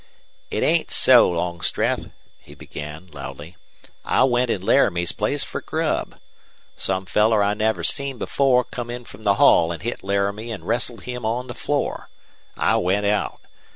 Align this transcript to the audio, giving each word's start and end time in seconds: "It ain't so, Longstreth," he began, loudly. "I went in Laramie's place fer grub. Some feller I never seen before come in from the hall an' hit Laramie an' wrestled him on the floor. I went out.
"It 0.49 0.63
ain't 0.63 0.89
so, 0.89 1.29
Longstreth," 1.29 2.09
he 2.39 2.55
began, 2.55 3.05
loudly. 3.11 3.55
"I 4.03 4.23
went 4.23 4.49
in 4.49 4.63
Laramie's 4.63 5.11
place 5.11 5.43
fer 5.43 5.61
grub. 5.61 6.15
Some 6.75 7.05
feller 7.05 7.43
I 7.43 7.53
never 7.53 7.83
seen 7.83 8.17
before 8.17 8.63
come 8.63 8.89
in 8.89 9.05
from 9.05 9.21
the 9.21 9.35
hall 9.35 9.71
an' 9.71 9.81
hit 9.81 10.03
Laramie 10.03 10.51
an' 10.51 10.63
wrestled 10.65 11.03
him 11.03 11.23
on 11.23 11.45
the 11.45 11.53
floor. 11.53 12.09
I 12.57 12.77
went 12.77 13.05
out. 13.05 13.41